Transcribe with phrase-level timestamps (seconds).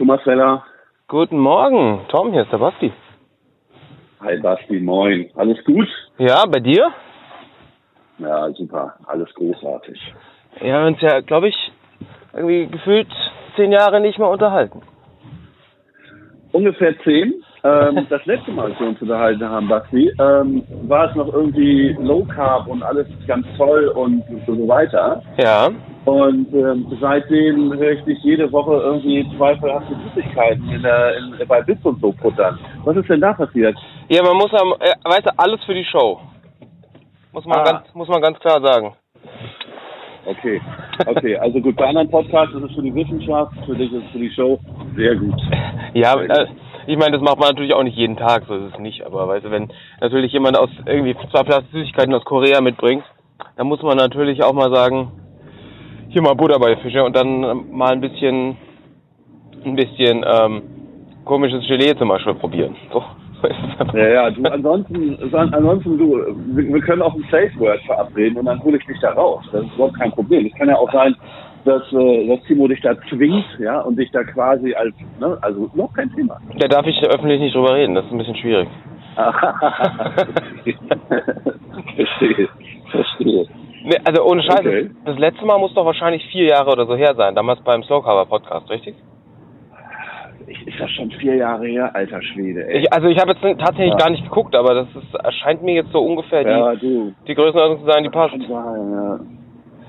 [0.00, 0.64] Thomas Weller.
[1.08, 2.90] Guten Morgen, Tom, hier ist der Basti.
[4.22, 5.28] Hi Basti, moin.
[5.34, 5.86] Alles gut?
[6.16, 6.90] Ja, bei dir?
[8.16, 8.94] Ja, super.
[9.04, 10.00] Alles großartig.
[10.58, 11.72] Wir haben uns ja, glaube ich,
[12.32, 13.08] irgendwie gefühlt
[13.56, 14.80] zehn Jahre nicht mehr unterhalten.
[16.52, 17.44] Ungefähr zehn.
[17.62, 21.94] Ähm, das letzte Mal, als wir uns unterhalten haben, Basti, ähm, war es noch irgendwie
[22.00, 25.22] Low Carb und alles ganz toll und so weiter.
[25.36, 25.68] Ja.
[26.06, 31.60] Und ähm, seitdem höre ich dich jede Woche irgendwie zweifelhafte Süßigkeiten in der, in, bei
[31.60, 32.58] Bits und so futtern.
[32.84, 33.76] Was ist denn da passiert?
[34.08, 36.18] Ja, man muss am, äh, weißt du, alles für die Show.
[37.32, 37.64] Muss man, Ah.
[37.64, 38.94] ganz, muss man ganz klar sagen.
[40.26, 40.60] Okay,
[41.06, 41.36] okay.
[41.38, 44.18] Also gut, bei anderen Podcasts ist es für die Wissenschaft, für dich ist es für
[44.18, 44.58] die Show.
[44.96, 45.34] Sehr gut.
[45.94, 46.38] Ja, Sehr gut.
[46.38, 46.46] äh,
[46.86, 49.04] ich meine, das macht man natürlich auch nicht jeden Tag, so ist es nicht.
[49.04, 49.68] Aber weißt du, wenn
[50.00, 53.04] natürlich jemand aus irgendwie zwei Flaschen Süßigkeiten aus Korea mitbringt,
[53.56, 55.12] dann muss man natürlich auch mal sagen,
[56.08, 58.56] hier mal Butter bei Fische und dann ähm, mal ein bisschen,
[59.64, 60.62] ein bisschen ähm,
[61.24, 62.76] komisches Gelee zum Beispiel probieren.
[62.92, 63.02] So.
[63.94, 66.18] Ja, ja, du, ansonsten, ansonsten du,
[66.54, 69.42] wir können auch ein Safe Word verabreden und dann hole ich dich da raus.
[69.50, 70.44] Das ist überhaupt kein Problem.
[70.44, 71.16] Es kann ja auch sein,
[71.64, 75.70] dass, äh, dass Timo dich da zwingt, ja, und dich da quasi als, ne, also
[75.72, 76.38] überhaupt kein Thema.
[76.58, 78.68] Da darf ich öffentlich nicht drüber reden, das ist ein bisschen schwierig.
[81.96, 82.48] verstehe,
[82.90, 83.46] verstehe.
[83.82, 84.90] Nee, also ohne Scheiß, Okay.
[85.04, 88.02] das letzte Mal muss doch wahrscheinlich vier Jahre oder so her sein, damals beim Slow
[88.02, 88.94] Cover Podcast, richtig?
[90.46, 92.80] Ich, ist das schon vier Jahre her, alter Schwede, ey.
[92.80, 93.96] Ich, also ich habe jetzt tatsächlich Ja.
[93.98, 97.12] gar nicht geguckt, aber das ist, erscheint mir jetzt so ungefähr ja, die, du.
[97.26, 98.34] die Größenordnung zu sein, die passt.
[98.34, 99.20] Sein, ja.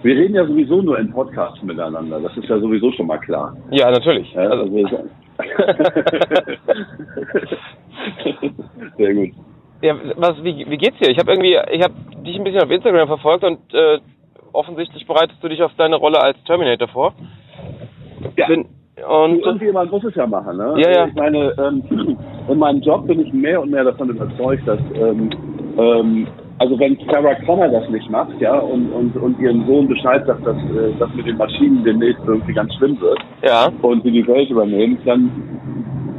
[0.03, 2.19] Wir reden ja sowieso nur in Podcasts miteinander.
[2.19, 3.55] Das ist ja sowieso schon mal klar.
[3.69, 4.33] Ja, natürlich.
[4.33, 5.07] Ja, Also, also,
[8.97, 9.29] Sehr gut.
[9.81, 11.09] ja, was, wie, wie geht's dir?
[11.09, 11.93] Ich habe irgendwie, ich habe
[12.25, 13.99] dich ein bisschen auf Instagram verfolgt und äh,
[14.53, 17.13] offensichtlich bereitest du dich auf deine Rolle als Terminator vor.
[18.37, 18.47] Ja.
[18.47, 18.65] Bin,
[19.07, 20.73] Und und irgendjemand muss es ja machen, ne?
[20.77, 21.07] Ja, ja.
[21.07, 25.29] Ich meine, ähm, in meinem Job bin ich mehr und mehr davon überzeugt, dass, ähm,
[25.77, 26.27] ähm,
[26.61, 30.45] also wenn Sarah Connor das nicht macht, ja, und, und, und ihren Sohn Bescheid sagt,
[30.45, 34.27] dass äh, das mit den Maschinen demnächst irgendwie ganz schlimm wird ja, und sie die
[34.27, 35.31] Welt übernehmen, dann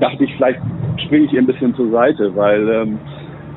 [0.01, 0.59] dachte ich, vielleicht
[0.97, 2.99] springe ich ihr ein bisschen zur Seite, weil, ähm,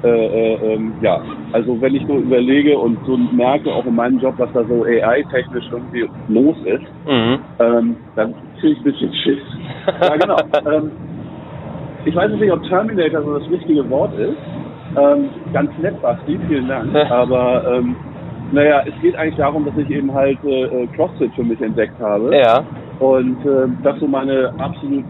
[0.04, 1.22] äh, äh, ähm, ja,
[1.54, 4.84] also wenn ich so überlege und so merke, auch in meinem Job, was da so
[4.84, 7.40] AI-technisch irgendwie los ist, mhm.
[7.58, 9.42] ähm, dann kriege ich ein bisschen Schiss.
[10.02, 10.38] Ja, genau.
[10.72, 10.92] ähm,
[12.06, 14.38] ich weiß nicht, ob Terminator so das richtige Wort ist.
[14.98, 16.96] Ähm, ganz nett, Basti, vielen Dank.
[17.12, 17.96] Aber ähm,
[18.52, 22.00] naja, es geht eigentlich darum, dass ich eben halt äh, äh, CrossFit für mich entdeckt
[22.00, 22.36] habe.
[22.36, 22.64] ja,
[23.00, 25.04] Und äh, das so meine absolut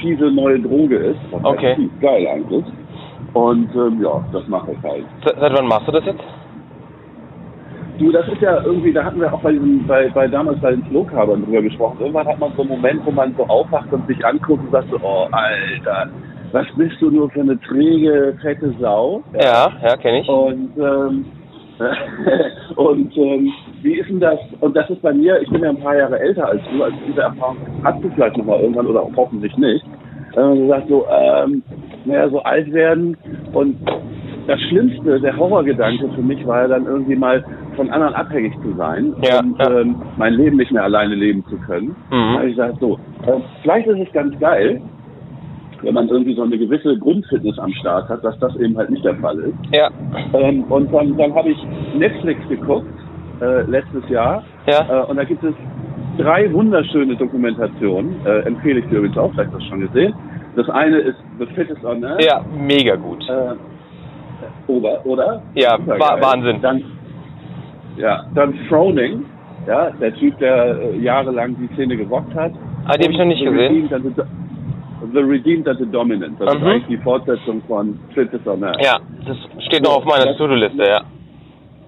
[0.00, 1.20] fiese neue Droge ist.
[1.32, 1.74] Heißt Okay.
[1.76, 1.90] fies?
[2.00, 2.64] Geil eigentlich.
[3.34, 5.04] Und ähm, ja, das mache ich halt.
[5.24, 6.22] seit, wann machst du das jetzt?
[7.98, 10.70] Du, das ist ja irgendwie, da hatten wir auch bei diesem, bei, bei damals bei
[10.70, 11.96] den Flughabern drüber gesprochen.
[12.00, 14.90] Irgendwann hat man so einen Moment, wo man so aufwacht und sich anguckt und sagt
[14.90, 16.08] so, oh Alter,
[16.52, 19.22] was bist du nur für eine träge, fette Sau?
[19.34, 20.28] Ja, ja, kenne ich.
[20.28, 21.26] Und ähm,
[22.76, 23.52] und ähm,
[23.82, 24.38] wie ist denn das?
[24.60, 26.96] Und das ist bei mir, ich bin ja ein paar Jahre älter als du, also
[27.06, 29.84] diese Erfahrung hast du vielleicht nochmal irgendwann oder hoffentlich nicht.
[30.32, 31.62] Äh, du sagst so, ähm,
[32.04, 33.16] naja, so alt werden
[33.52, 33.76] und
[34.46, 38.74] das Schlimmste, der Horrorgedanke für mich war ja dann irgendwie mal von anderen abhängig zu
[38.76, 39.80] sein Ja, und ja.
[39.80, 41.96] Ähm, mein Leben nicht mehr alleine leben zu können.
[42.10, 42.34] Mhm.
[42.34, 42.94] Da ich gesagt, so,
[43.26, 44.80] äh, vielleicht ist es ganz geil,
[45.82, 49.04] wenn man irgendwie so eine gewisse Grundfitness am Start hat, dass das eben halt nicht
[49.04, 49.54] der Fall ist.
[49.72, 49.90] Ja,
[50.34, 51.58] Ähm, und dann, dann habe ich
[51.96, 52.86] Netflix geguckt,
[53.40, 54.42] äh, letztes Jahr.
[54.66, 55.54] ja, Äh, und da gibt es
[56.18, 60.14] drei wunderschöne Dokumentationen, äh, empfehle ich dir übrigens auch, vielleicht hast du das schon gesehen.
[60.56, 62.24] Das eine ist The Fittest on Earth.
[62.24, 63.22] ja, mega gut.
[63.28, 63.52] Äh,
[64.70, 65.04] oder?
[65.04, 65.42] oder?
[65.54, 65.78] Ja.
[65.84, 66.60] Wa- Wahnsinn.
[66.62, 66.82] Dann,
[67.96, 69.24] ja, dann Froning,
[69.66, 72.52] ja, der Typ, der äh, jahrelang die Szene gerockt hat.
[72.86, 73.88] Ah, die hab ich noch nicht gesehen.
[73.92, 74.16] And
[75.12, 76.40] the, Redeemed and the Dominant.
[76.40, 76.66] Das ist Mhm.
[76.66, 78.76] eigentlich die Fortsetzung von Fittest on Earth.
[78.84, 79.36] Ja, das
[79.66, 81.00] steht noch auf meiner To-Do-Liste, ja.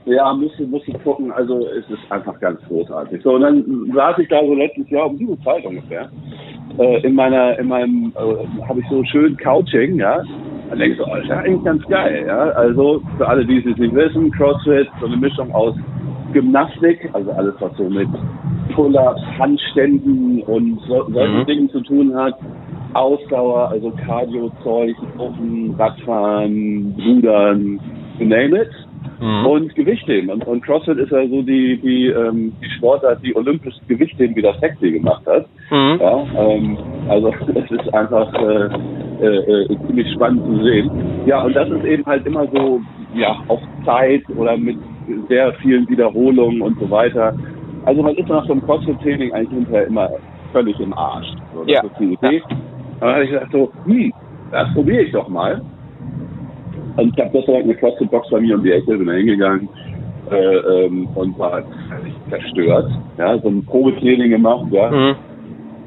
[0.07, 1.31] Ja, musst du, musst du gucken.
[1.33, 3.23] Also es ist einfach ganz großartig.
[3.23, 6.09] So, und dann saß ich da so letztes Jahr um diese Zeit ungefähr.
[6.79, 10.23] Äh, in meiner, in meinem, äh, habe ich so schön Couching, ja.
[10.71, 12.39] Dann denke ich so, oh, das ist ja eigentlich ganz geil, ja.
[12.51, 15.75] Also für alle, die es nicht wissen, CrossFit, so eine Mischung aus
[16.33, 18.09] Gymnastik, also alles, was so mit
[18.75, 21.47] Pull-ups, Handständen und so, solchen Mhm.
[21.47, 22.35] Dingen zu tun hat.
[22.99, 27.81] Ausdauer, also Cardio-Zeug, Laufen, Radfahren, Rudern,
[28.19, 28.71] you name it.
[29.21, 29.47] Mhm.
[29.47, 30.31] Und Gewichtheben.
[30.31, 34.55] Und, und CrossFit ist ja so die, die, ähm, die Sportart, die olympisch Gewichtheben wieder
[34.61, 35.47] sexy gemacht hat.
[35.71, 35.99] Mhm.
[36.01, 36.79] Ja, ähm,
[37.09, 38.69] also es ist einfach äh,
[39.21, 40.91] äh, äh, ziemlich spannend zu sehen.
[41.27, 42.81] Ja, und das ist eben halt immer so,
[43.15, 44.77] ja, auf Zeit oder mit
[45.29, 47.35] sehr vielen Wiederholungen und so weiter.
[47.87, 50.11] Also man ist nach so einem CrossFit-Training eigentlich hinterher immer
[50.53, 51.27] völlig im Arsch.
[51.55, 51.81] So, das Ja.
[51.83, 52.43] ist die Idee.
[53.01, 54.13] Dann habe ich gedacht so, hm,
[54.51, 55.61] das probiere ich doch mal.
[56.97, 59.69] Und ich habe direkt eine CrossFit-Box bei mir um die Ecke, bin da hingegangen
[60.31, 62.91] äh, ähm, und war völlig zerstört.
[63.19, 64.91] Ja, so ein Probetraining gemacht, ja.
[64.91, 65.17] Mhm.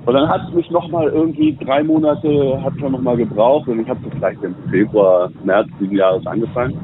[0.05, 3.87] Und dann hat es mich nochmal irgendwie drei Monate, hat schon nochmal gebraucht und ich
[3.87, 6.75] habe so vielleicht im Februar, März diesen Jahres angefangen.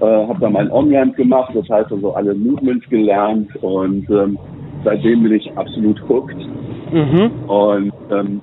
[0.00, 4.38] Äh, habe dann mein On-Ramp gemacht, das heißt also alle Movements gelernt und ähm,
[4.84, 6.36] seitdem bin ich absolut hooked.
[6.92, 7.30] Mhm.
[7.48, 8.42] Und ähm,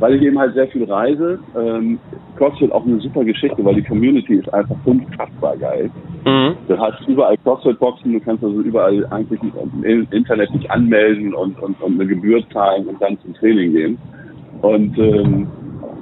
[0.00, 1.98] weil ich eben halt sehr viel reise, ähm,
[2.36, 5.90] CrossFit auch eine super Geschichte, weil die Community ist einfach unfassbar geil.
[6.24, 6.56] Mhm.
[6.68, 9.40] Du hast überall CrossFit-Boxen, du kannst also überall eigentlich
[9.82, 13.98] im Internet dich anmelden und, und, und eine Gebühr zahlen und dann zum Training gehen.
[14.62, 15.46] Und ähm,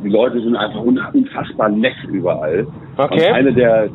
[0.03, 2.67] die Leute sind einfach un- unfassbar nett überall.
[2.97, 3.29] Okay.
[3.29, 3.89] Und eine der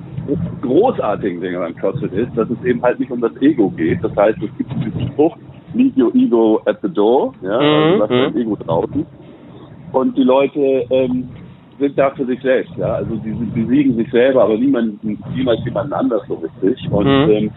[0.62, 4.04] großartigen Dinge beim CrossFit ist, dass es eben halt nicht um das Ego geht.
[4.04, 5.38] Das heißt, es gibt diesen Spruch,
[5.74, 8.40] leave your ego at the door, ja, also Mhm, lass dein mhm.
[8.42, 9.06] Ego draußen.
[9.92, 11.30] Und die Leute ähm,
[11.80, 12.94] sind da für sich selbst, ja.
[12.96, 16.92] Also die, die besiegen sich selber, aber niemand, niemals jemanden anders so richtig.
[16.92, 17.30] Und Mhm.
[17.30, 17.52] ähm,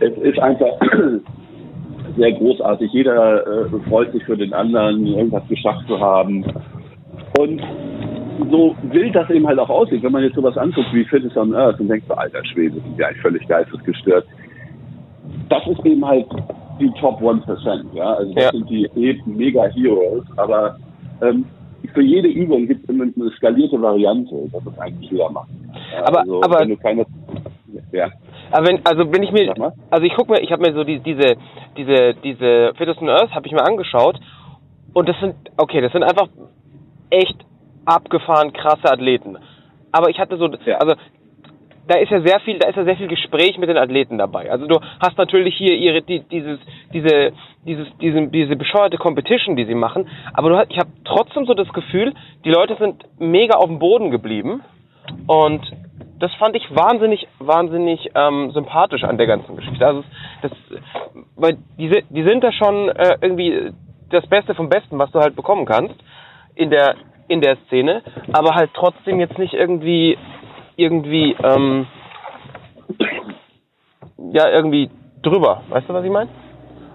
[0.00, 0.72] es ist einfach
[2.16, 2.92] sehr großartig.
[2.92, 6.44] Jeder äh, freut sich für den anderen, irgendwas geschafft zu haben.
[7.38, 7.62] Und
[8.50, 11.54] so wild das eben halt auch aussieht, wenn man jetzt sowas anguckt wie Fitness on
[11.54, 14.26] Earth und denkt so, alter Schwede, sind ja eigentlich völlig geistesgestört.
[15.48, 16.26] Das ist eben halt
[16.80, 18.14] die Top 1%, ja.
[18.14, 18.50] Also das Ja.
[18.50, 20.76] sind die eben mega Heroes, aber
[21.22, 21.44] ähm,
[21.94, 25.48] für jede Übung gibt es immer eine skalierte Variante, dass es eigentlich jeder macht.
[26.04, 27.06] Aber- also, aber- wenn du keine,
[27.92, 28.10] ja,
[28.50, 29.54] Aber wenn, also wenn ich mir,
[29.90, 31.36] also ich guck mir, ich habe mir so die, diese,
[31.76, 34.18] diese, diese Fitness on Earth habe ich mir angeschaut
[34.92, 36.28] und das sind, okay, das sind einfach
[37.10, 37.36] echt
[37.84, 39.36] abgefahren krasse Athleten.
[39.90, 40.78] Aber ich hatte so, Ja.
[40.78, 40.94] also
[41.86, 44.50] da ist ja sehr viel, da ist ja sehr viel Gespräch mit den Athleten dabei.
[44.50, 46.60] Also du hast natürlich hier ihre, die, dieses,
[46.92, 47.32] diese,
[47.64, 50.08] dieses, diese, diese bescheuerte Competition, die sie machen.
[50.32, 52.14] Aber du ich habe trotzdem so das Gefühl,
[52.44, 54.62] die Leute sind mega auf dem Boden geblieben
[55.26, 55.60] und
[56.18, 59.84] das fand ich wahnsinnig, wahnsinnig ähm, sympathisch an der ganzen Geschichte.
[59.84, 60.04] Also
[60.42, 60.52] das,
[61.34, 63.72] weil die, die sind da schon äh, irgendwie
[64.10, 65.96] das Beste vom Besten, was du halt bekommen kannst
[66.54, 66.94] in der
[67.28, 68.02] in der Szene,
[68.32, 70.18] aber halt trotzdem jetzt nicht irgendwie
[70.76, 71.86] irgendwie ähm,
[74.32, 74.90] ja irgendwie
[75.22, 75.62] drüber.
[75.68, 76.30] Weißt du, was ich meine?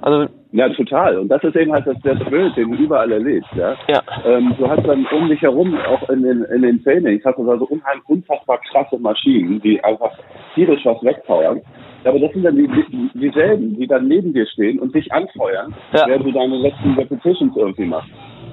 [0.01, 1.17] Also Ja, total.
[1.17, 3.49] Und das ist eben halt das, der Bild, den du überall erlebst.
[3.55, 3.75] Ja?
[3.87, 7.37] ja, Ähm, du hast dann um dich herum, auch in den, in den Trainings, hast
[7.37, 10.11] du also unheimlich, unfassbar krasse Maschinen, die einfach
[10.55, 11.61] tierisch was wegfeuern.
[12.03, 15.73] Aber das sind dann die, die, dieselben, die dann neben dir stehen und dich anfeuern,
[15.93, 16.07] Ja.
[16.07, 18.09] während du deine letzten Repetitions irgendwie machst.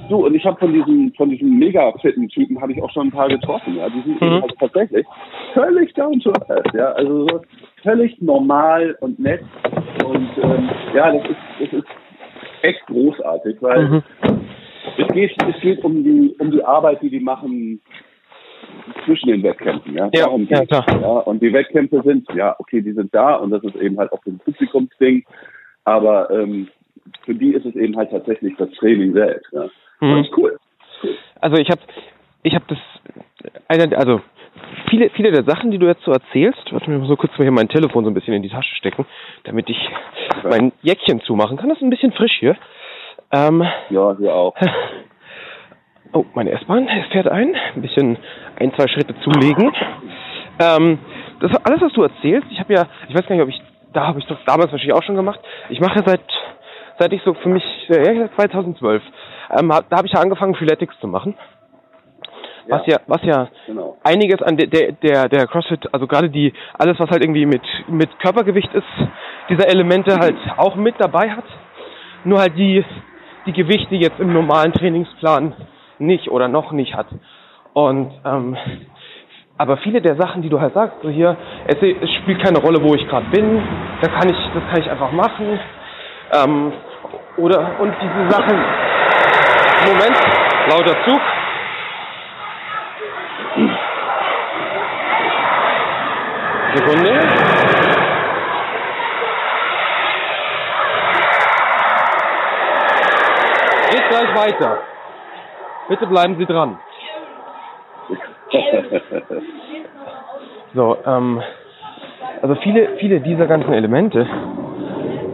[0.09, 3.09] Du, und ich habe von diesen, von diesen mega fitten Typen habe ich auch schon
[3.09, 3.89] ein paar getroffen, ja.
[3.89, 4.43] Die sind Mhm.
[4.43, 5.07] halt tatsächlich
[5.55, 6.93] völlig down to earth, ja.
[6.93, 7.41] Also so
[7.83, 9.41] völlig normal und nett.
[10.05, 11.87] Und ähm, ja, das ist, das ist
[12.63, 14.03] echt großartig, weil Mhm.
[14.99, 17.81] es geht, es geht um die, um die Arbeit, die die machen
[19.07, 20.11] zwischen den Wettkämpfen, ja.
[20.13, 21.01] Ja, Darum ja, geht's, klar.
[21.01, 21.09] ja.
[21.21, 24.21] Und die Wettkämpfe sind, ja, okay, die sind da und das ist eben halt auch
[24.25, 25.25] so ein Publikumsding,
[25.85, 26.69] aber ähm,
[27.25, 29.67] für die ist es eben halt tatsächlich das Training selbst, ja.
[30.01, 30.27] Mhm.
[30.37, 30.59] Cool.
[31.41, 31.81] Also ich habe
[32.43, 32.79] ich habe das
[33.69, 34.21] eine, also
[34.89, 37.45] viele viele der Sachen, die du jetzt so erzählst, warte mir mal so kurz mal
[37.45, 39.07] hier mein Telefon so ein bisschen in die Tasche stecken,
[39.45, 39.79] damit ich
[40.43, 41.69] mein Jäckchen zumachen kann.
[41.69, 42.57] Das ist ein bisschen frisch hier.
[43.33, 44.55] Ähm, Ja, hier auch.
[46.13, 47.55] oh, meine S-Bahn fährt ein.
[47.75, 48.17] Ein bisschen
[48.59, 49.73] ein, zwei Schritte zulegen.
[50.61, 50.99] Ähm,
[51.41, 53.61] das alles, was du erzählst, ich habe ja, ich weiß gar nicht, ob ich,
[53.93, 55.41] da habe ich das damals wahrscheinlich auch schon gemacht.
[55.69, 56.21] Ich mache seit,
[56.99, 59.03] seit ich so für mich, ja, seit 2012,
[59.59, 61.35] ähm, hab, da habe ich ja angefangen, Freeletics zu machen.
[62.67, 63.99] Was ja, was ja Genau.
[64.05, 67.63] einiges an der, der, der, der CrossFit, also gerade die, alles was halt irgendwie mit,
[67.89, 68.87] mit Körpergewicht ist,
[69.51, 71.45] dieser Elemente halt auch mit dabei hat.
[72.25, 72.83] Nur halt die,
[73.45, 75.53] die Gewichte jetzt im normalen Trainingsplan
[75.99, 77.07] nicht oder noch nicht hat.
[77.75, 78.57] Und, ähm,
[79.59, 81.37] aber viele der Sachen, die du halt sagst, so hier,
[81.67, 83.63] es, es spielt keine Rolle, wo ich gerade bin,
[84.01, 85.61] da kann ich, das kann ich einfach machen.
[86.33, 86.73] Ähm,
[87.37, 88.65] oder, und diese Sachen,
[89.87, 90.17] Moment,
[90.69, 91.21] lauter Zug.
[96.75, 97.11] Sekunde.
[103.91, 104.79] Geht gleich weiter.
[105.89, 106.79] Bitte bleiben Sie dran.
[110.75, 111.43] So, ähm,
[112.43, 114.27] also viele, viele dieser ganzen Elemente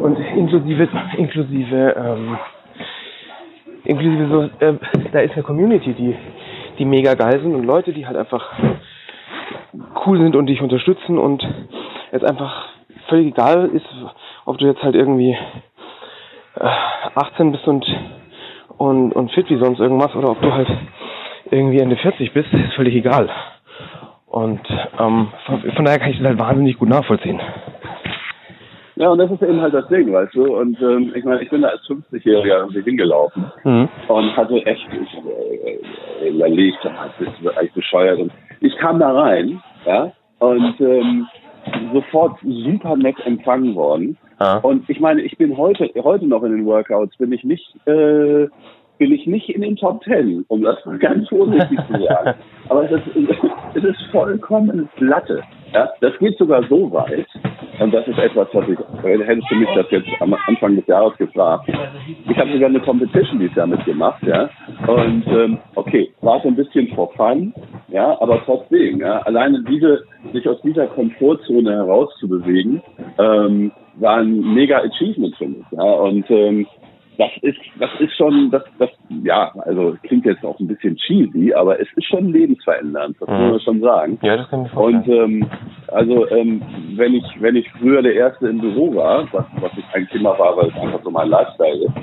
[0.01, 2.39] und inklusive, inklusive, ähm,
[3.85, 4.75] inklusive so, äh,
[5.13, 6.17] da ist eine Community, die,
[6.79, 8.53] die mega geil sind und Leute, die halt einfach
[10.07, 11.47] cool sind und dich unterstützen und
[12.11, 12.69] es einfach
[13.09, 13.87] völlig egal ist,
[14.45, 15.37] ob du jetzt halt irgendwie
[16.57, 16.69] äh,
[17.15, 17.87] 18 bist und
[18.81, 20.69] und, und fit wie sonst irgendwas oder ob du halt
[21.51, 23.29] irgendwie Ende 40 bist, ist völlig egal.
[24.27, 24.61] Und
[24.99, 27.39] ähm, von, von daher kann ich das halt wahnsinnig gut nachvollziehen.
[29.01, 30.57] Ja, und das ist eben halt das Ding, weißt du.
[30.59, 33.89] Und ähm, ich meine, ich bin da als 50-Jähriger irgendwie hingelaufen Mhm.
[34.09, 35.19] und hatte echt ich,
[36.23, 38.19] äh, überlegt, das ist eigentlich bescheuert.
[38.19, 38.31] Und
[38.61, 41.27] ich kam da rein, ja, und ähm,
[41.95, 44.19] sofort super nett empfangen worden.
[44.39, 44.59] Ja.
[44.59, 48.49] Und ich meine, ich bin heute heute noch in den Workouts, bin ich nicht äh,
[48.99, 52.35] bin ich nicht in den Top Ten, um das mal ganz vorsichtig zu sagen.
[52.69, 53.17] Aber es ist,
[53.75, 55.43] es ist vollkommen Latte.
[55.73, 57.27] Ja, das geht sogar so weit,
[57.79, 61.17] und das ist etwas, was ich, hättest du mich das jetzt am Anfang des Jahres
[61.17, 61.69] gefragt.
[62.29, 64.51] Ich habe sogar eine Competition dieses Jahr mitgemacht, ja.
[64.87, 67.55] Und ähm, okay, war so ein bisschen for fun,
[67.89, 72.83] ja, aber trotzdem, ja, alleine diese, sich aus dieser Komfortzone herauszubewegen,
[73.19, 75.83] ähm, war ein mega Achievement für mich, ja.
[75.83, 76.67] Und ähm,
[77.21, 78.89] das ist, das ist schon, das, das,
[79.23, 83.39] ja, also klingt jetzt auch ein bisschen cheesy, aber es ist schon lebensverändernd, das muss
[83.39, 83.51] Mhm.
[83.51, 84.19] man schon sagen.
[84.23, 85.43] Ja, das kann ich mir Und vorstellen.
[85.43, 85.51] ähm,
[85.89, 86.63] also ähm,
[86.97, 90.39] wenn ich wenn ich früher der Erste im Büro war, was, was ich eigentlich immer
[90.39, 91.95] war, weil es einfach so mein Lifestyle ist,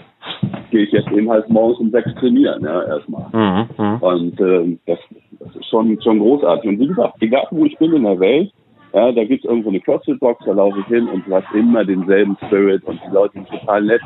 [0.71, 3.25] gehe ich jetzt eben halt morgens um sechs trainieren, ja, erstmal.
[3.33, 3.69] mhm.
[3.77, 3.97] Mhm.
[4.01, 4.99] Und ähm, das,
[5.39, 6.69] das ist schon schon großartig.
[6.69, 8.51] Und wie gesagt, egal wo ich bin in der Welt,
[8.97, 12.35] ja, da gibt's irgendwo eine CrossFit-Box, da laufe ich hin und du hast immer denselben
[12.47, 14.01] Spirit und die Leute sind total nett.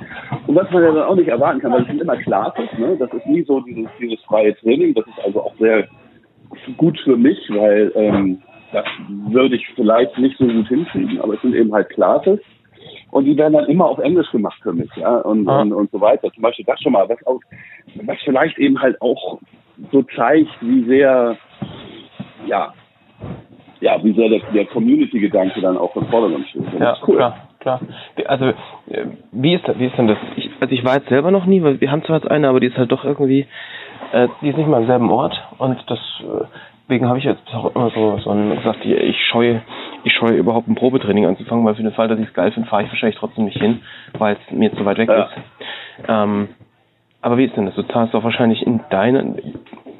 [0.48, 2.98] Und was man ja dann auch nicht erwarten kann, weil es sind immer Classes, ne?
[3.00, 5.88] Das ist nie so dieses, dieses freie Training, das ist also auch sehr
[6.76, 8.42] gut für mich, weil ähm,
[8.74, 8.86] das
[9.30, 12.40] würde ich vielleicht nicht so gut hinkriegen, aber es sind eben halt Classes
[13.12, 15.62] und die werden dann immer auf Englisch gemacht für mich, ja, und, Ah.
[15.62, 16.30] und, und so weiter.
[16.34, 17.40] Zum Beispiel das schon mal, was auch,
[17.96, 19.40] was vielleicht eben halt auch
[19.94, 21.38] so zeigt, wie sehr,
[22.46, 22.74] ja,
[23.82, 26.64] ja, wie sehr der, der Community-Gedanke dann auch im Vordergrund steht.
[26.74, 27.18] Ja, das ist cool.
[27.18, 27.80] klar, klar.
[28.28, 28.54] Also, äh,
[29.32, 30.18] wie ist, wie ist denn das?
[30.36, 32.60] Ich, also ich war jetzt selber noch nie, weil wir haben zwar jetzt eine, aber
[32.60, 33.46] die ist halt doch irgendwie,
[34.14, 36.46] äh, die ist nicht mal am selben Ort und das, äh,
[36.84, 39.62] deswegen habe ich jetzt auch immer so, so ein, gesagt, ich, ich scheue,
[40.04, 42.70] ich scheue überhaupt ein Probetraining anzufangen, weil für den Fall, dass ich es geil finde,
[42.70, 43.82] fahre ich wahrscheinlich trotzdem nicht hin,
[44.18, 45.24] weil es mir zu weit weg Ja.
[45.24, 45.34] ist.
[46.08, 46.50] Ähm,
[47.24, 47.76] aber wie ist denn das?
[47.76, 49.38] Du zahlst doch wahrscheinlich in deinen,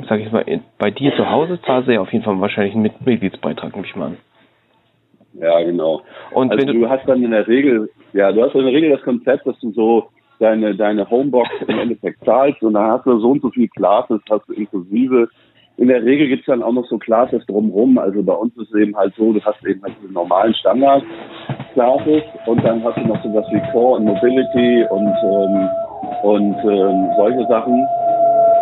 [0.08, 0.46] sag ich mal,
[0.78, 3.88] bei dir zu Hause zahlst du ja auf jeden Fall wahrscheinlich einen Mit- Mitgliedsbeitrag, nehme
[3.88, 4.18] ich mal an.
[5.34, 6.02] Ja, genau.
[6.32, 8.90] Und also du, du hast dann in der Regel, ja, du hast in der Regel
[8.90, 13.18] das Konzept, dass du so deine, deine Homebox im Endeffekt zahlst und dann hast du
[13.20, 15.30] so und so viel Classes, hast du inklusive.
[15.78, 17.98] In der Regel gibt's dann auch noch so Classes drumrum.
[17.98, 22.24] Also bei uns ist es eben halt so, du hast eben halt diese normalen Standard-Classes
[22.46, 25.70] und dann hast du noch sowas wie Core und Mobility und, ähm,
[26.24, 27.88] und ähm, solche Sachen.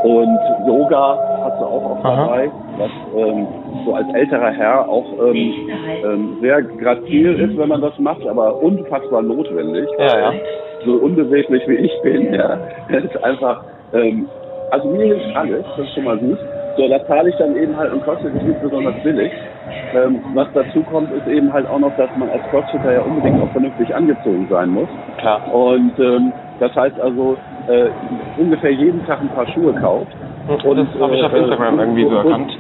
[0.04, 3.48] Und Yoga hast du auch oft dabei, was ähm,
[3.86, 5.54] so als älterer Herr auch ähm,
[6.06, 9.90] ähm, sehr grazil ist, wenn man das macht, aber unfassbar notwendig.
[9.98, 10.34] Ja, ja.
[10.86, 12.58] So unbeweglich wie ich bin, ja.
[12.90, 13.64] Das ist einfach,
[13.94, 14.30] ähm,
[14.72, 16.38] also mir hilft alles, das ist schon mal gut.
[16.78, 19.32] So, da zahle ich dann eben halt und kostet es nicht besonders billig.
[19.94, 23.42] Ähm, was dazu kommt, ist eben halt auch noch, dass man als Crossfitter ja unbedingt
[23.42, 24.88] auch vernünftig angezogen sein muss.
[25.18, 25.42] klar.
[25.54, 27.38] Und ähm, das heißt also,
[27.68, 27.90] äh,
[28.38, 30.12] ungefähr jeden Tag ein paar Schuhe kauft.
[30.64, 32.52] Und das habe ich auf äh, Instagram irgendwie so erkannt.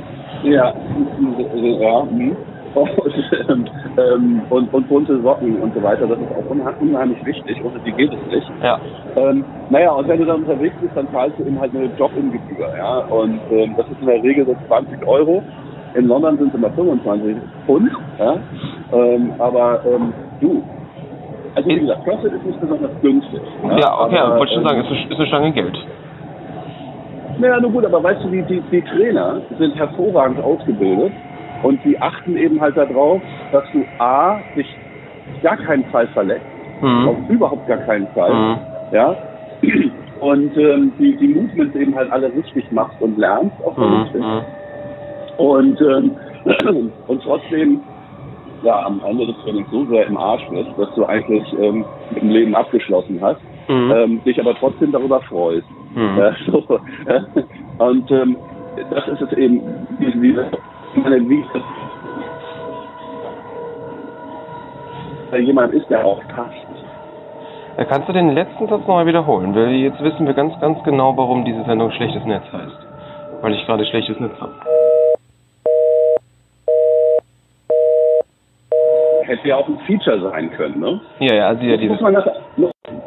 [0.43, 2.03] Ja, ja.
[2.03, 2.35] mhm.
[2.75, 7.79] Und, ähm, und, und bunte Socken und so weiter, das ist auch unheimlich wichtig, ohne
[7.79, 8.47] die geht es nicht.
[8.61, 8.79] Ja.
[9.15, 12.69] Ähm, naja, und wenn du dann unterwegs bist, dann zahlst du eben halt eine Jobingebühr,
[12.77, 12.99] ja.
[13.07, 15.41] Und ähm, das ist in der Regel so 20 Euro.
[15.95, 18.37] In London sind es immer 25 Pfund, ja.
[18.93, 20.63] Ähm, aber ähm, du,
[21.55, 23.41] also wie gesagt, CrossFit ist nicht besonders günstig.
[23.79, 25.77] Ja, okay, aber, wollte schon ähm, sagen, ist, eine- ist eine Stange Geld.
[27.39, 31.13] naja, nur gut, aber weißt du, die, die, die Trainer sind hervorragend ausgebildet
[31.63, 34.67] und die achten eben halt darauf, dass du A, dich
[35.41, 36.45] gar keinen Fall verletzt,
[36.81, 37.25] auf Mhm.
[37.29, 38.57] überhaupt gar keinen Fall, Mhm.
[38.91, 39.15] ja,
[40.21, 44.21] und ähm, die, die Movements eben halt alle richtig machst und lernst, auch vernünftig.
[44.21, 44.41] Mhm.
[45.37, 46.11] Und, ähm,
[47.07, 47.81] und trotzdem,
[48.63, 52.21] ja, am Ende des Trainings so sehr im Arsch bist, dass du eigentlich ähm, mit
[52.21, 53.91] dem Leben abgeschlossen hast, Mhm.
[53.95, 55.67] ähm, dich aber trotzdem darüber freust.
[55.93, 56.17] Mhm.
[56.17, 56.79] Ja, so.
[57.83, 58.35] Und ähm,
[58.89, 59.61] das ist es eben,
[59.99, 60.15] ich
[61.03, 61.43] meine, wie
[65.37, 66.55] jemand ist, der auch passt.
[67.77, 69.55] Äh, Kannst du den letzten Satz nochmal wiederholen?
[69.55, 72.87] Weil jetzt wissen wir ganz, ganz genau, warum diese Sendung Schlechtes Netz heißt.
[73.41, 74.51] Weil ich gerade schlechtes Netz habe.
[79.29, 80.99] Hätte ja auch ein Feature sein können, ne?
[81.19, 81.91] Ja, ja, also ja, dieses.
[81.93, 82.25] Muss man das,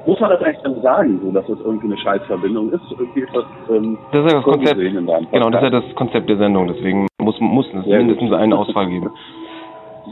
[0.06, 2.80] muss man das eigentlich dann sagen, so dass das irgendwie eine Scheißverbindung ist?
[2.96, 4.78] Irgendwie ist das, ähm, Das ist ja das Konzept.
[4.78, 8.38] Genau, das ist ja das Konzept der Sendung, deswegen muss, muss es Sehr mindestens gut.
[8.38, 9.10] eine Auswahl geben.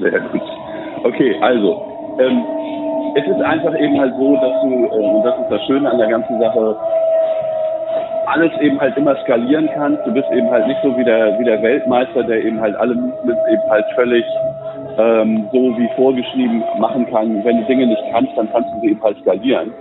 [0.00, 0.42] Sehr gut.
[1.04, 1.80] Okay, also,
[2.18, 2.42] ähm,
[3.14, 5.98] es ist einfach eben halt so, dass du, ähm, und das ist das Schöne an
[5.98, 6.76] der ganzen Sache,
[8.26, 10.04] alles eben halt immer skalieren kannst.
[10.04, 12.94] Du bist eben halt nicht so wie der, wie der Weltmeister, der eben halt alle
[12.94, 14.24] Movements eben halt völlig
[14.98, 17.44] ähm, so wie vorgeschrieben machen kann.
[17.44, 19.72] Wenn du Dinge nicht kannst, dann kannst du sie eben halt skalieren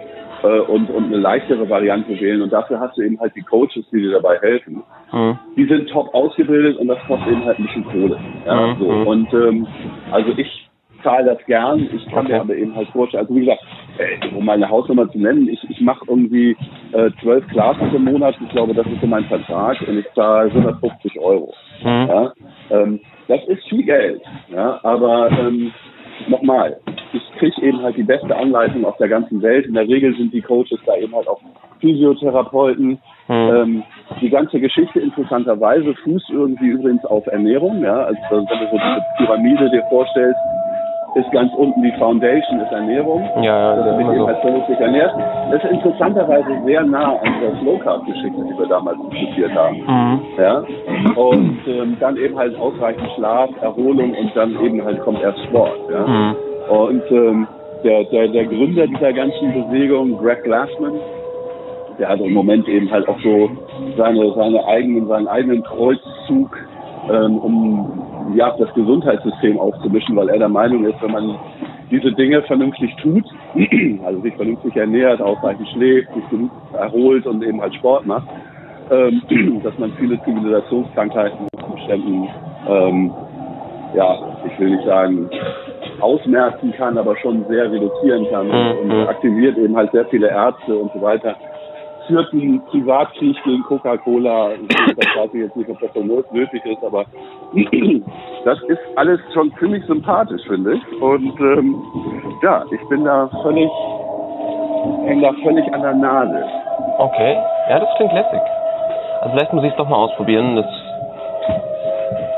[0.44, 2.42] äh, und, und eine leichtere Variante wählen.
[2.42, 4.84] Und dafür hast du eben halt die Coaches, die dir dabei helfen.
[5.12, 5.40] Mhm.
[5.56, 8.20] Die sind top ausgebildet und das kostet eben halt ein bisschen Kohle.
[8.46, 8.80] Ja, mhm.
[8.80, 8.86] so.
[8.88, 9.68] Und ähm,
[10.12, 10.69] also ich
[11.04, 11.90] zahle das gern.
[11.94, 12.34] Ich kann okay.
[12.34, 13.62] mir aber eben halt vorstellen, also wie gesagt,
[13.98, 16.56] äh, um meine Hausnummer zu nennen, ich, ich mache irgendwie
[16.92, 18.36] äh, zwölf äh, Classes im Monat.
[18.42, 21.54] Ich glaube, das ist so mein Vertrag und ich zahle 150 Euro.
[21.84, 22.08] Mhm.
[22.08, 22.34] Ja?
[22.72, 24.22] Ähm, das ist viel Geld.
[24.50, 24.80] Ja?
[24.84, 25.72] Aber ähm,
[26.28, 26.78] nochmal,
[27.14, 29.66] ich kriege eben halt die beste Anleitung auf der ganzen Welt.
[29.66, 31.42] In der Regel sind die Coaches da eben halt auch
[31.80, 33.00] Physiotherapeuten.
[33.28, 33.34] Mhm.
[33.34, 33.84] Ähm,
[34.22, 37.84] die ganze Geschichte interessanterweise fußt irgendwie übrigens auf Ernährung.
[37.84, 38.06] Ja?
[38.06, 40.40] Also wenn du so diese Pyramide dir vorstellst,
[41.16, 43.24] ist ganz unten die Foundation, ist Ernährung.
[43.42, 44.28] Ja, ja, das ist immer so.
[44.42, 45.14] Vernünftig ernährt.
[45.52, 49.78] Das ist interessanterweise sehr nah an der Slow Carb Geschichte, die wir damals diskutiert haben.
[49.78, 50.22] Mhm.
[50.38, 50.64] Ja?
[51.16, 55.80] Und ähm, dann eben halt ausreichend Schlaf, Erholung und dann eben halt kommt erst Sport.
[55.92, 56.08] Ja?
[56.08, 56.36] Mhm.
[56.70, 57.48] Und ähm,
[57.84, 61.00] der, der, der Gründer dieser ganzen Bewegung, Greg Glassman,
[61.98, 63.50] der hat im Moment eben halt auch so
[63.98, 66.58] seine, seine eigenen, seinen eigenen Kreuzzug,
[67.12, 71.40] ähm, um ja, das Gesundheitssystem aufzumischen, weil er der Meinung ist, wenn man
[71.92, 73.26] diese Dinge vernünftig tut,
[74.06, 78.28] also sich vernünftig ernährt, ausreichend schläft, sich genug erholt und eben halt Sport macht,
[78.92, 82.28] ähm, dass man viele Zivilisationskrankheiten Umständen,
[82.68, 83.12] ähm,
[83.96, 85.30] ja, ich will nicht sagen,
[86.00, 88.92] ausmerzen kann, aber schon sehr reduzieren kann mhm.
[88.92, 91.36] und aktiviert eben halt sehr viele Ärzte und so weiter
[92.10, 94.50] führt einen Privatkrieg gegen Coca-Cola.
[94.98, 97.06] Das weiß ich jetzt nicht, ob das so nötig ist, aber
[98.46, 101.02] das ist alles schon ziemlich sympathisch, finde ich.
[101.02, 101.76] Und ähm,
[102.42, 103.70] ja, ich bin da völlig,
[105.06, 106.44] hänge da völlig an der Nase.
[106.98, 107.38] Okay,
[107.70, 108.42] ja, das klingt lässig.
[109.22, 110.56] Also vielleicht muss ich es doch mal ausprobieren.
[110.56, 110.66] Das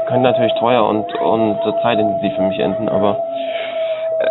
[0.07, 3.17] könnte natürlich teuer und, und zeitintensiv für mich enden, aber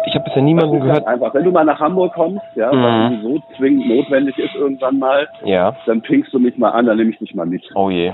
[0.07, 1.07] ich habe bisher niemanden gehört.
[1.07, 2.83] Einfach, wenn du mal nach Hamburg kommst, ja, mhm.
[2.83, 5.75] weil so zwingend notwendig ist irgendwann mal, ja.
[5.87, 7.63] dann pingst du mich mal an, dann nehme ich dich mal mit.
[7.75, 8.13] Oh je.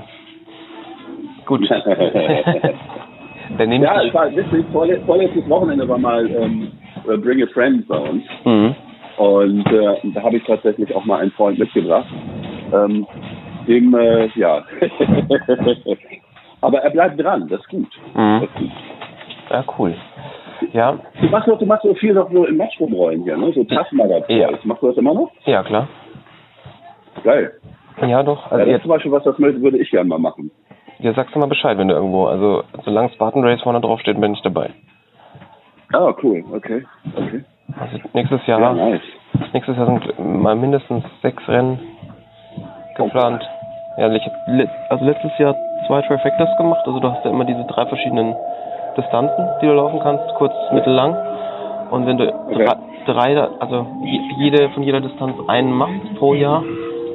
[1.46, 1.68] Gut.
[3.59, 6.72] dann nehme ja, ich war witzig, vorletztes Wochenende war mal ähm,
[7.09, 8.25] äh, Bring a Friend bei uns.
[8.44, 8.75] Mhm.
[9.18, 12.07] Und äh, da habe ich tatsächlich auch mal einen Freund mitgebracht.
[12.72, 13.07] Ähm,
[13.66, 14.62] dem, äh, ja.
[16.61, 17.88] Aber er bleibt dran, das ist gut.
[18.14, 18.40] Mhm.
[18.40, 18.70] Das ist gut.
[19.51, 19.94] Ja, cool.
[20.73, 20.99] Ja.
[21.21, 23.53] Du machst doch, du machst doch viel noch so im Match rumrollen hier, ne?
[23.53, 24.38] So Taschenmagazin.
[24.38, 24.51] Ja.
[24.64, 25.31] Machst du das immer noch?
[25.45, 25.88] Ja, klar.
[27.25, 27.53] Geil.
[28.03, 28.51] Ja, doch.
[28.51, 30.51] Also ja, das jetzt, zum Beispiel was, das würde ich gerne mal machen.
[30.99, 34.21] Ja, sagst du mal Bescheid, wenn du irgendwo, also solange Spartan Race vorne drauf steht,
[34.21, 34.71] bin ich dabei.
[35.92, 36.85] Ah, cool, okay,
[37.16, 37.45] okay.
[37.79, 39.03] Also nächstes Jahr, ja, nice.
[39.53, 41.79] nächstes Jahr sind mal mindestens sechs Rennen
[42.97, 43.42] geplant.
[43.42, 44.03] Okay.
[44.03, 44.33] Ja, ich hab,
[44.90, 45.55] also letztes Jahr
[45.87, 48.35] zwei Trifectas gemacht, also du hast ja immer diese drei verschiedenen
[48.96, 51.16] Distanzen, die du laufen kannst, kurz, mittel, lang.
[51.90, 52.66] Und wenn du okay.
[53.06, 53.87] drei, also
[54.38, 56.62] jede von jeder Distanz einen machst pro Jahr,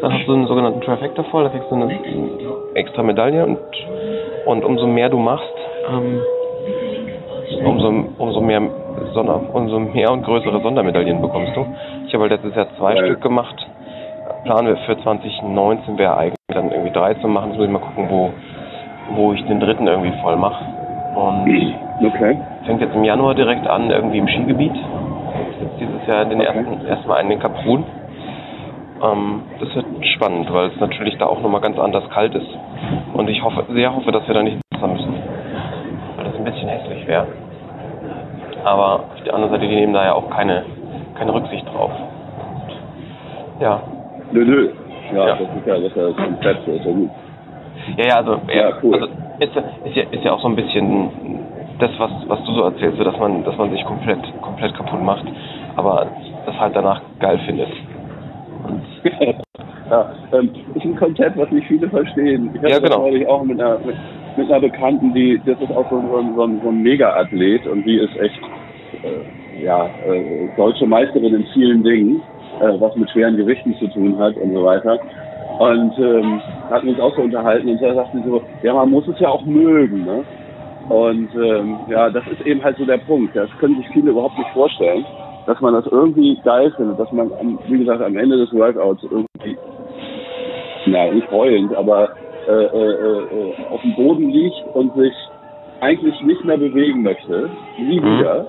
[0.01, 1.99] dann hast du einen sogenannten Trifecta voll, da kriegst du eine
[2.73, 3.59] extra Medaille und,
[4.45, 5.53] und umso mehr du machst,
[5.89, 6.21] ähm,
[7.65, 8.61] umso, umso mehr
[9.13, 11.65] Sonder, umso mehr und größere Sondermedaillen bekommst du.
[12.07, 13.05] Ich habe halt letztes Jahr zwei okay.
[13.05, 13.55] Stück gemacht.
[14.43, 17.49] Planen wir für 2019 wäre eigentlich dann irgendwie drei zu machen.
[17.49, 18.31] Jetzt muss ich mal gucken, wo,
[19.15, 20.65] wo ich den dritten irgendwie voll mache.
[21.15, 22.37] Und okay.
[22.65, 24.73] fängt jetzt im Januar direkt an, irgendwie im Skigebiet.
[24.73, 26.47] Jetzt dieses Jahr den okay.
[26.47, 27.83] ersten, erstmal einen in Kaprun.
[29.03, 32.57] Ähm, das wird spannend, weil es natürlich da auch nochmal ganz anders kalt ist.
[33.13, 35.13] Und ich hoffe, sehr hoffe, dass wir da nicht Wasser müssen.
[36.15, 37.27] Weil das ein bisschen hässlich wäre.
[38.63, 40.63] Aber auf der anderen Seite, die nehmen da ja auch keine,
[41.17, 41.91] keine Rücksicht drauf.
[43.59, 43.81] ja.
[44.31, 44.69] Nö, nö.
[45.13, 47.09] Ja, ja, das ist ja das, ist ja ist ja gut.
[47.97, 48.93] Ja, ja, also, ja, cool.
[48.93, 49.07] also
[49.41, 51.09] ist, ist, ja, ist ja auch so ein bisschen
[51.79, 55.25] das, was, was du so erzählst, dass man, dass man sich komplett, komplett kaputt macht,
[55.75, 56.07] aber
[56.45, 57.69] das halt danach geil findet.
[59.89, 62.51] ja, ähm, ist ein Konzept, was nicht viele verstehen.
[62.53, 63.09] Ich hatte ja, genau.
[63.09, 63.95] das auch mit einer, mit,
[64.37, 67.97] mit, einer Bekannten, die, das ist auch so, so, so, so ein Mega-Athlet und die
[67.97, 68.39] ist echt,
[69.01, 72.21] äh, ja, äh, deutsche Meisterin in vielen Dingen,
[72.59, 74.99] äh, was mit schweren Gewichten zu tun hat und so weiter.
[75.61, 79.19] Und ähm, hatten uns auch so unterhalten und da sagten so, ja, man muss es
[79.19, 80.23] ja auch mögen, ne?
[80.89, 83.35] Und ähm, ja, das ist eben halt so der Punkt.
[83.35, 85.05] Das können sich viele überhaupt nicht vorstellen,
[85.45, 87.29] dass man das irgendwie geil findet, dass man,
[87.67, 89.55] wie gesagt, am Ende des Workouts irgendwie,
[90.87, 92.09] na, nicht heulend, aber
[92.47, 95.13] äh, äh, äh, auf dem Boden liegt und sich
[95.79, 98.17] eigentlich nicht mehr bewegen möchte, nie mhm.
[98.17, 98.47] wieder,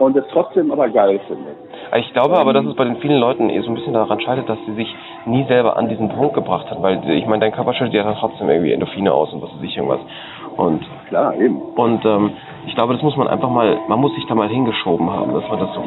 [0.00, 1.56] und es trotzdem aber geil findet.
[1.94, 4.48] Ich glaube aber, dass es bei den vielen Leuten eh so ein bisschen daran scheitert,
[4.48, 4.94] dass sie sich
[5.26, 8.16] nie selber an diesen Punkt gebracht hat, weil ich meine, dein Körper schüttet ja dann
[8.16, 10.00] trotzdem irgendwie Endorphine aus und was weiß ich irgendwas.
[10.56, 11.60] Und Klar, eben.
[11.76, 12.30] und ähm,
[12.66, 15.46] ich glaube, das muss man einfach mal, man muss sich da mal hingeschoben haben, dass
[15.48, 15.82] man das so,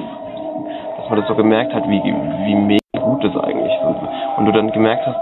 [0.98, 4.38] dass man das so gemerkt hat, wie wie mega gut das eigentlich ist.
[4.38, 5.18] Und du dann gemerkt hast,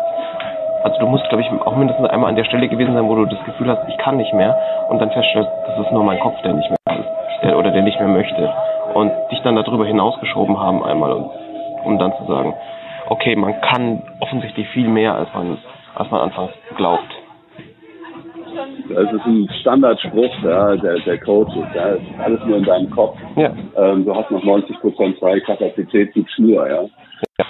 [0.84, 3.26] also du musst, glaube ich, auch mindestens einmal an der Stelle gewesen sein, wo du
[3.26, 4.58] das Gefühl hast, ich kann nicht mehr
[4.90, 7.06] und dann feststellst, das ist nur mein Kopf, der nicht mehr kann
[7.44, 8.50] der, oder der nicht mehr möchte.
[8.94, 11.30] Und dich dann darüber hinausgeschoben haben einmal, und,
[11.86, 12.54] um dann zu sagen,
[13.10, 15.58] okay, man kann offensichtlich viel mehr, als man,
[15.96, 17.10] als man anfangs glaubt.
[18.90, 21.66] Das ist ein Standardspruch ja, der, der Coaches.
[21.74, 21.90] Ja.
[21.90, 23.18] Ist alles nur in deinem Kopf.
[23.36, 23.52] Ja.
[23.78, 26.68] Ähm, du hast noch 90 Prozent freie Kapazität, gib Schnur.
[26.70, 26.86] Ja.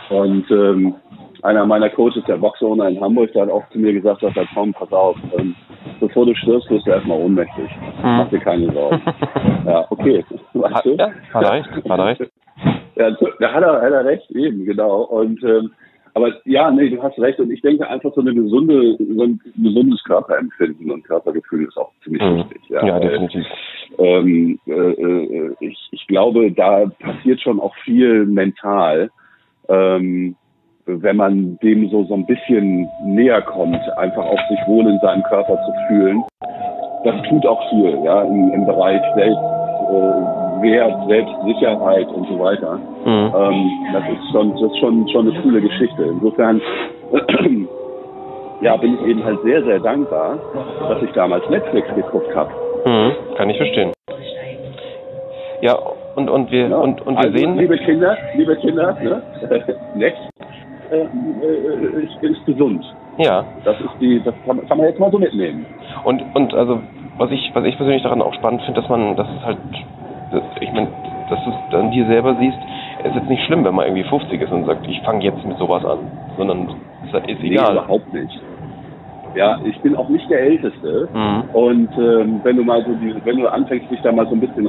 [0.10, 0.96] Und ähm,
[1.42, 4.48] einer meiner Coaches, der Boxowner in Hamburg, der hat auch zu mir gesagt, dass er
[4.54, 5.56] Tom, pass auf, ähm,
[6.00, 7.70] bevor du stirbst, wirst du erstmal ohnmächtig.
[8.02, 9.02] Mach dir keine Sorgen.
[9.66, 10.24] ja, okay.
[10.54, 10.96] Weißt Hat, du?
[10.96, 12.22] ja, hat er recht, hat er recht.
[12.96, 15.02] Ja, da hat er, hat er recht, eben, genau.
[15.04, 15.72] Und ähm,
[16.16, 17.40] aber ja, nee, du hast recht.
[17.40, 21.92] Und ich denke einfach so eine gesunde, so ein gesundes Körperempfinden und Körpergefühl ist auch
[22.04, 22.38] ziemlich Mhm.
[22.38, 22.62] wichtig.
[22.70, 23.46] Ja, weil, definitiv.
[23.98, 29.10] Ähm, äh, äh, ich, ich glaube, da passiert schon auch viel mental,
[29.70, 30.36] ähm,
[30.86, 35.24] wenn man dem so so ein bisschen näher kommt, einfach auf sich wohl in seinem
[35.24, 36.24] Körper zu fühlen.
[37.04, 39.38] Das tut auch viel, ja, im, im Bereich Selbst,
[39.91, 42.80] äh, Selbstsicherheit und so weiter.
[43.06, 43.34] Mhm.
[43.36, 46.04] Ähm, das ist schon, das ist schon, schon eine coole Geschichte.
[46.04, 46.62] Insofern,
[48.62, 50.39] ja, bin ich eben halt sehr, sehr dankbar,
[50.88, 52.52] dass ich damals Netflix geguckt habe.
[52.86, 53.36] Mhm.
[53.36, 53.91] Kann ich verstehen.
[55.62, 55.78] Ja,
[56.15, 59.22] und, und wir, Ja, und, und wir also, sehen, Liebe Kinder, liebe Kinder, ne?
[59.96, 60.30] Next
[60.94, 62.84] äh, äh, ist, ist gesund.
[63.18, 65.66] ja, Das ist die, das kann, kann man jetzt mal so mitnehmen.
[66.04, 66.80] Und, und also,
[67.18, 69.58] was ich, was ich persönlich daran auch spannend finde, dass man, dass es halt,
[70.32, 70.88] dass, ich meine,
[71.30, 72.58] dass du es dann dir selber siehst,
[73.04, 75.58] ist jetzt nicht schlimm, wenn man irgendwie 50 ist und sagt, ich fange jetzt mit
[75.58, 76.00] sowas an,
[76.38, 76.70] sondern
[77.06, 77.74] es ist Nee, egal.
[77.74, 78.40] überhaupt nicht.
[79.36, 81.10] Ja, ich bin auch nicht der Älteste.
[81.14, 81.44] Mhm.
[81.54, 84.40] Und ähm, wenn du mal so diese, wenn du anfängst, dich da mal so ein
[84.40, 84.68] bisschen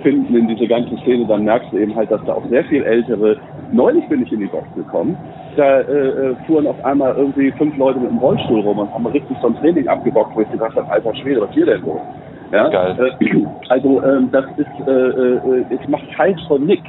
[0.00, 2.82] reinzufinden in diese ganze Szene, dann merkst du eben halt, dass da auch sehr viel
[2.82, 3.36] ältere.
[3.72, 5.16] Neulich bin ich in die Box gekommen.
[5.56, 9.06] Da äh, äh, fuhren auf einmal irgendwie fünf Leute mit dem Rollstuhl rum und haben
[9.06, 12.00] richtig so ein Training abgebockt, wo ich gedacht habe, alter Schwede, was hier denn so?
[12.52, 12.68] Ja?
[12.68, 13.14] Geil.
[13.20, 16.82] Äh, also ähm, das ist, äh, äh, es macht Teil von Nick.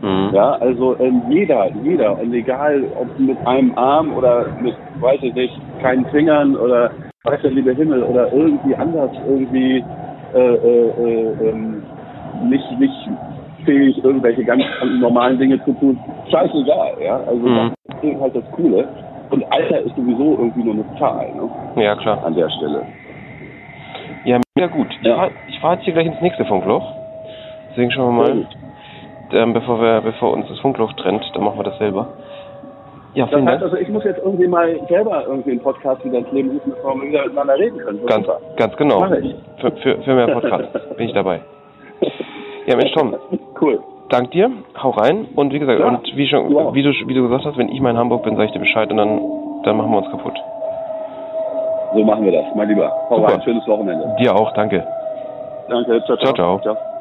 [0.00, 0.30] Mhm.
[0.32, 5.34] Ja, also ähm, jeder, jeder, und egal ob mit einem Arm oder mit, weiß ich
[5.34, 6.92] nicht, keinen Fingern oder
[7.24, 9.82] weiß der liebe Himmel oder irgendwie anders irgendwie
[10.34, 11.77] äh, äh, äh, ähm,
[12.42, 13.08] nicht, nicht
[13.64, 14.62] fähig, irgendwelche ganz
[15.00, 15.98] normalen Dinge zu tun.
[16.30, 17.16] Scheißegal, ja.
[17.26, 17.72] Also Mhm.
[17.88, 18.88] das ist halt das Coole.
[19.30, 21.82] Und Alter ist sowieso irgendwie nur eine Zahl, ne?
[21.82, 22.24] Ja, klar.
[22.24, 22.82] An der Stelle.
[24.24, 24.86] Ja, mega gut.
[25.00, 25.16] Ich Ja.
[25.16, 26.82] fahr ich fahr jetzt hier gleich ins nächste Funkloch.
[27.70, 28.46] Deswegen schauen wir mal, gut.
[29.32, 32.08] ähm, bevor wir, bevor uns das Funkloch trennt, dann machen wir das selber.
[33.14, 36.18] Ja, Das vielen heißt also, ich muss jetzt irgendwie mal selber irgendwie einen Podcast wieder
[36.18, 38.06] ins Leben rufen, bevor wir wieder miteinander reden können.
[38.06, 39.04] Ganz, ganz genau.
[39.12, 39.34] Ich.
[39.60, 41.40] Für, für, für mehr Podcast bin ich dabei.
[42.66, 43.14] Ja, Mensch, Tom,
[43.60, 43.80] Cool.
[44.10, 44.50] dank dir,
[44.82, 47.56] hau rein und wie gesagt, Ja, und wie schon, wie du, wie du gesagt hast,
[47.56, 49.20] wenn ich mal in Hamburg bin, sage ich dir Bescheid und dann,
[49.64, 50.34] dann machen wir uns kaputt.
[51.94, 52.92] So machen wir das, mein Lieber.
[53.08, 53.32] Hau Super.
[53.32, 54.14] rein, schönes Wochenende.
[54.20, 54.84] Dir auch, danke.
[55.68, 56.58] Danke, ciao, Ciao, ciao.
[56.60, 56.97] ciao.